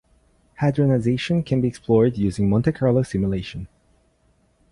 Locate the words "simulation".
3.03-3.67